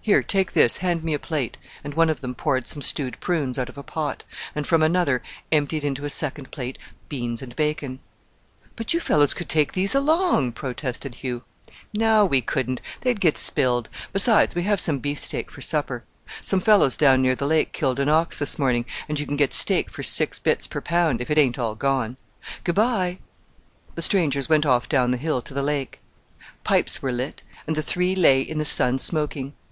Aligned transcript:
"Here, 0.00 0.22
take 0.22 0.52
this, 0.52 0.76
hand 0.76 1.02
me 1.02 1.14
a 1.14 1.18
plate," 1.18 1.58
and 1.82 1.94
one 1.94 2.08
of 2.08 2.20
them 2.20 2.32
poured 2.36 2.68
some 2.68 2.80
stewed 2.80 3.18
prunes 3.18 3.58
out 3.58 3.68
of 3.68 3.76
a 3.76 3.82
pot, 3.82 4.22
and 4.54 4.64
from 4.64 4.80
another 4.80 5.20
emptied 5.50 5.82
into 5.82 6.04
a 6.04 6.10
second 6.10 6.52
plate 6.52 6.78
beans 7.08 7.42
and 7.42 7.56
bacon. 7.56 7.98
"But 8.76 8.94
you 8.94 9.00
fellows 9.00 9.34
could 9.34 9.48
take 9.48 9.72
these 9.72 9.96
along!" 9.96 10.52
protested 10.52 11.16
Hugh. 11.16 11.42
"No, 11.92 12.24
we 12.24 12.40
couldn't; 12.40 12.80
they'd 13.00 13.20
get 13.20 13.36
spilled; 13.36 13.88
besides, 14.12 14.54
we 14.54 14.62
have 14.62 14.78
some 14.80 15.00
beef 15.00 15.18
steak 15.18 15.50
for 15.50 15.60
supper. 15.60 16.04
Some 16.40 16.60
fellows 16.60 16.96
down 16.96 17.20
near 17.20 17.34
the 17.34 17.44
lake 17.48 17.72
killed 17.72 17.98
an 17.98 18.08
ox 18.08 18.38
this 18.38 18.60
morning, 18.60 18.84
and 19.08 19.18
you 19.18 19.26
can 19.26 19.36
get 19.36 19.52
steak 19.52 19.90
for 19.90 20.04
six 20.04 20.38
bits 20.38 20.68
per 20.68 20.80
pound 20.80 21.20
if 21.20 21.32
it 21.32 21.36
ain't 21.38 21.58
all 21.58 21.74
gone. 21.74 22.16
Good 22.62 22.76
bye!" 22.76 23.18
The 23.96 24.02
strangers 24.02 24.48
went 24.48 24.64
off 24.66 24.88
down 24.88 25.10
the 25.10 25.16
hill 25.16 25.42
to 25.42 25.52
the 25.52 25.64
lake. 25.64 25.98
Pipes 26.62 27.02
were 27.02 27.10
lit, 27.10 27.42
and 27.66 27.74
the 27.74 27.82
three 27.82 28.14
lay 28.14 28.40
in 28.40 28.58
the 28.58 28.64
sun 28.64 29.00
smoking. 29.00 29.54